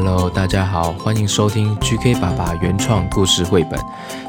[0.00, 3.76] Hello，大家好，欢迎收听 GK 爸爸原创故事绘本。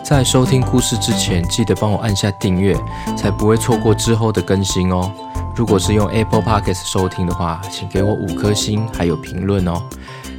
[0.04, 2.76] 在收听故事之前，记得帮我按下订阅，
[3.16, 5.12] 才不会错过之后的更新哦。
[5.56, 9.80] 如果是用 Apple Podcast 收听的话，请给我五颗星还有评论哦。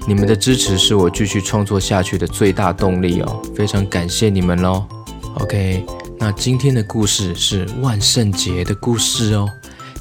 [0.05, 4.85] 你们的支持是我继续创作下去的最大动力哦，非常感谢你们喽。
[5.35, 5.87] OK，
[6.19, 9.49] 那今天的故事是万圣节的故事哦。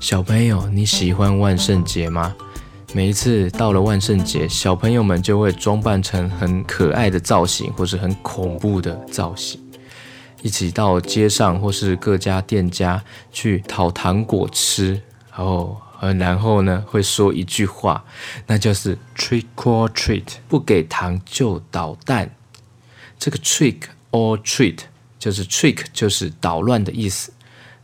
[0.02, 2.34] 小朋友，你喜欢万圣节吗？
[2.92, 9.62] 每一次到了万圣节，小朋友们就会装扮成很可爱的造型，或是很恐怖的造型，
[10.42, 15.82] 一起到街上或是各家店家去讨糖果吃，然后，
[16.18, 18.04] 然后呢，会说一句话，
[18.48, 22.36] 那就是 trick or treat，不给糖就捣蛋。
[23.20, 24.80] 这个 trick or treat
[25.20, 27.32] 就是 trick 就是捣乱的意思，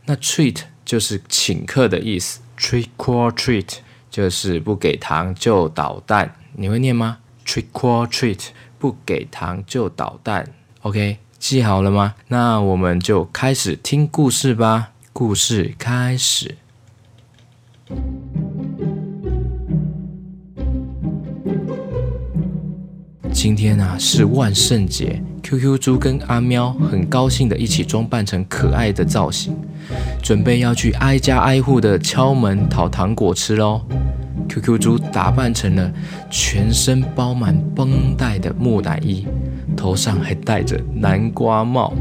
[0.06, 3.76] 那 treat 就是请客的意思，trick or treat
[4.16, 8.46] 就是不给糖就捣蛋，你会念吗？trick or treat
[8.78, 12.14] 不给糖就捣蛋，OK，记好了吗？
[12.28, 14.92] 那我们就开始听故事吧。
[15.12, 16.56] 故事开始。
[23.36, 29.54] 今天啊是万圣节，QQ 猪跟阿喵很高兴的一起装扮成可爱的造型。
[30.22, 33.82] 准备要去挨家挨户的敲门讨糖果吃喽。
[34.48, 35.92] QQ 猪打扮成了
[36.30, 39.26] 全身包满绷带的木乃伊，
[39.76, 41.92] 头上还戴着南瓜帽。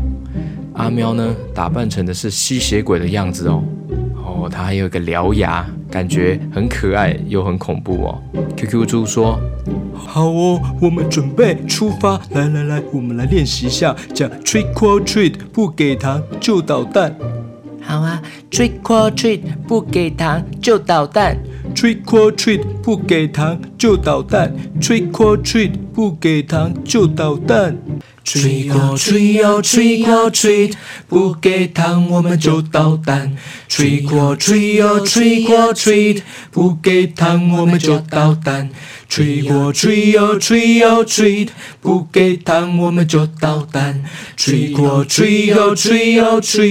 [0.73, 3.61] 阿喵呢，打扮成的是吸血鬼的样子哦。
[4.15, 8.23] 哦，他还有一个獠牙，感觉很可爱又很恐怖哦。
[8.55, 9.37] QQ 猪说
[9.95, 12.19] ：“好哦，我们准备出发。
[12.31, 17.15] 来来来，我们来练习一下，讲 trick or treat，不给糖就捣蛋。”
[17.81, 21.37] 好啊，trick or treat，不给糖就捣蛋。
[21.75, 24.51] trick or treat，不给糖就捣蛋。
[24.81, 27.77] trick or treat，不给糖就捣蛋。
[28.25, 30.71] 吹过吹呀吹过吹，
[31.07, 33.37] 不给糖我们就捣蛋。
[33.67, 38.71] 吹过吹呀吹过吹，不给糖我们就捣蛋。
[39.07, 41.47] 吹过吹呀吹呀吹，
[41.79, 44.03] 不给糖我们就捣蛋。
[44.35, 46.63] 吹过吹呀吹呀吹，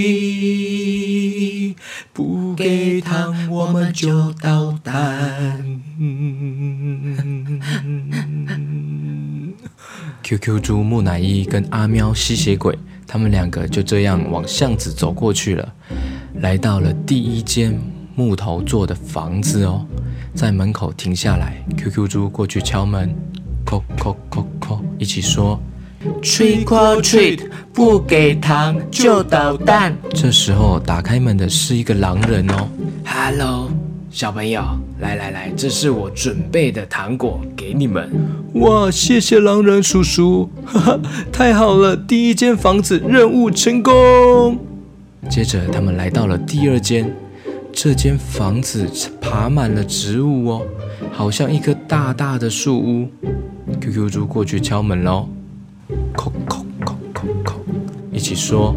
[2.12, 5.80] 不给糖我们就捣蛋。
[10.36, 15.72] QQ 猪木乃伊跟阿喵吸血鬼，他们两个就这样往巷子走过去了，
[16.40, 17.78] 来到了第一间
[18.16, 19.86] 木头做的房子哦，
[20.34, 23.14] 在门口停下来，QQ 猪过去敲门，
[23.64, 25.60] 叩叩叩叩，一起说
[26.20, 32.68] ：“Trick or treat，不给糖就捣蛋。”这时候打开门的是一个狼人哦
[33.06, 33.70] ，Hello。
[34.14, 34.62] 小朋友，
[35.00, 38.08] 来来来，这是我准备的糖果给你们。
[38.52, 41.00] 哇，谢谢狼人叔叔，哈哈，
[41.32, 44.56] 太好了，第一间房子任务成功。
[45.28, 47.12] 接着他们来到了第二间，
[47.72, 48.88] 这间房子
[49.20, 50.62] 爬满了植物哦，
[51.10, 53.08] 好像一棵大大的树屋。
[53.80, 55.28] QQ 猪过去敲门喽，
[56.16, 57.54] 叩叩叩叩叩，
[58.12, 58.76] 一起说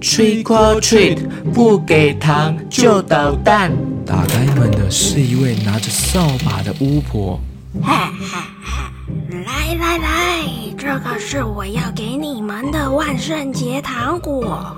[0.00, 1.18] ：Trick or treat，
[1.52, 3.72] 不给糖就捣蛋。
[4.06, 7.40] 打开门的是一位拿着扫把的巫婆。
[7.82, 8.92] 哈哈哈！
[9.30, 10.42] 来来来，
[10.76, 14.74] 这个是我要给你们的万圣节糖果。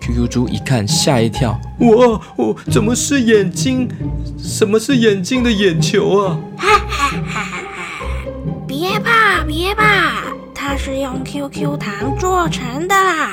[0.00, 3.88] QQ 猪一看吓一跳，我我，怎么是眼睛？
[4.38, 6.38] 什么是眼睛的眼球啊？
[6.56, 7.88] 哈哈哈哈哈！
[8.66, 10.22] 别怕别怕，
[10.54, 13.32] 它是用 QQ 糖做成的啦，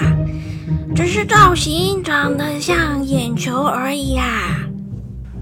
[0.95, 4.61] 只是造型长得像眼球而已啊。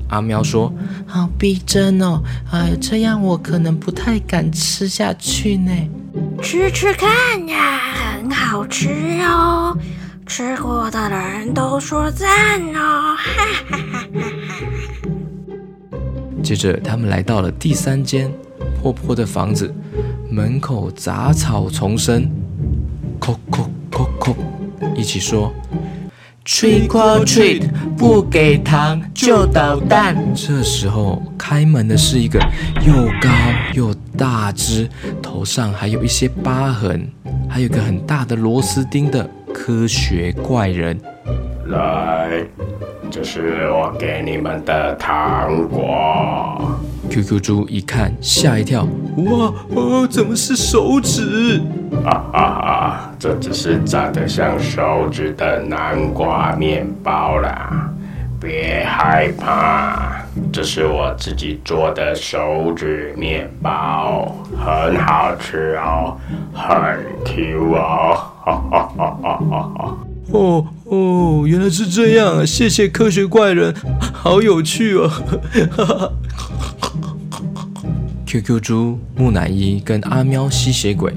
[0.09, 0.73] 阿喵说
[1.05, 2.21] ：“好逼真哦，
[2.51, 5.71] 哎，这样我可能不太敢吃下去呢。
[6.41, 7.79] 吃吃看呀，
[8.19, 8.89] 很好吃
[9.21, 9.77] 哦，
[10.25, 13.99] 吃过的人都说赞哦。”哈哈哈哈
[14.47, 14.57] 哈。
[16.43, 18.31] 接着，他们来到了第三间
[18.81, 19.73] 破破的房子，
[20.29, 22.29] 门口杂草丛生，
[23.19, 23.69] 叩叩叩叩，
[24.95, 25.53] 一起说。
[26.45, 30.13] Trick or treat，不给糖就捣蛋。
[30.35, 32.37] 这时候开门的是一个
[32.85, 33.29] 又高
[33.73, 34.89] 又大只，
[35.21, 37.07] 头上还有一些疤痕，
[37.47, 40.99] 还有一个很大的螺丝钉的科学怪人。
[41.67, 42.43] 来，
[43.09, 46.77] 这是我给你们的糖果。
[47.09, 48.85] QQ 猪一看吓一跳，
[49.15, 51.61] 哇哦，怎么是手指？
[52.03, 52.52] 哈哈哈，
[53.23, 57.89] 这只是长得像手指的南瓜面包啦，
[58.37, 60.17] 别害怕。
[60.51, 66.17] 这是我自己做的手指面包，很好吃哦，
[66.53, 66.75] 很
[67.23, 68.17] Q 哦。
[68.43, 69.97] 哈哈哈哈哈哈！
[70.33, 75.07] 哦哦，原来是这样，谢谢科学怪人，好有趣哦。
[75.71, 76.11] 哈哈。
[78.25, 81.13] QQ 猪、木乃伊跟阿喵吸血鬼，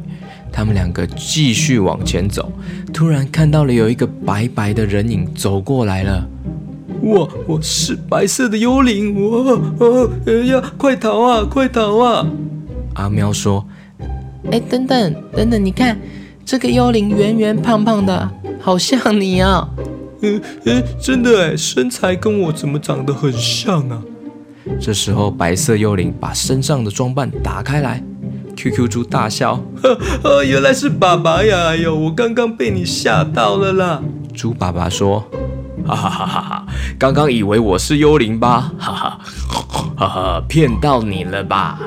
[0.57, 2.51] 他们两个继续往前走，
[2.91, 6.27] 突然看到了有一个白白的人影走过来了。
[7.03, 7.29] 哇！
[7.47, 9.15] 我是白色的幽灵！
[9.31, 10.11] 哇哦！
[10.27, 11.45] 哎呀，快逃啊！
[11.45, 12.27] 快逃啊！
[12.95, 13.63] 阿喵说
[14.51, 15.99] ：“哎，等等等等，你看
[16.43, 19.69] 这个幽灵圆圆胖胖的，好像你啊！
[20.23, 24.03] 嗯嗯，真的哎，身材跟我怎么长得很像啊？”
[24.81, 28.03] 这时候，白色幽灵把身上的装扮打开来
[28.57, 29.95] ，QQ 猪大笑：“呵
[30.25, 31.69] 呵，原来是爸爸呀！
[31.69, 34.03] 哎呦，我刚刚被你吓到了啦！”
[34.35, 35.25] 猪爸爸说。
[35.87, 36.67] 哈哈哈哈哈！
[36.99, 38.73] 刚刚以为我是幽灵吧？
[38.77, 39.21] 哈哈
[39.97, 40.43] 哈哈！
[40.49, 41.79] 骗到你了吧？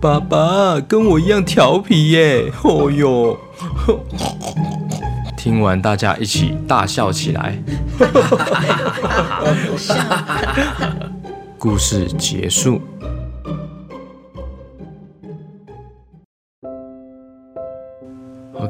[0.00, 2.50] 爸爸跟我一样调皮耶！
[2.64, 3.38] 哦哟！
[5.36, 7.62] 听完，大家一起大笑起来。
[11.56, 12.80] 故事结束。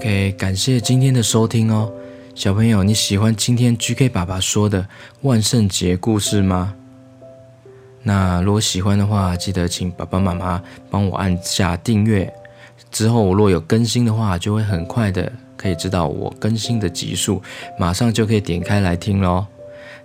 [0.04, 1.90] OK，感谢今天的收听哦。
[2.34, 4.86] 小朋友，你喜欢今天 GK 爸爸说的
[5.22, 6.74] 万圣节故事吗？
[8.02, 12.30] 那如果喜欢的话，记得请爸爸妈妈帮我按下订阅。
[12.90, 17.40] 之后我若有更新的话，就会很快的可以知道我更新的集数，
[17.78, 19.46] 马上就可以点开来听喽。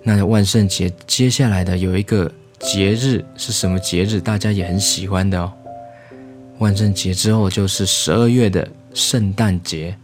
[0.02, 4.22] 那万圣节接下来的有一个节日是什么节日？
[4.22, 5.52] 大家也很喜欢的哦。
[6.60, 9.98] 万圣节之后就是十二月的圣诞节。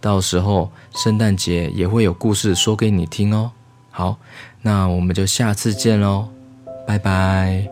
[0.00, 3.52] 到时候圣诞节也会有故事说给你听哦。
[3.90, 4.16] 好，
[4.60, 6.28] 那我们就下次见喽，
[6.86, 7.71] 拜拜。